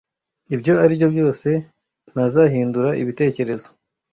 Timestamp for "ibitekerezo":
3.01-3.69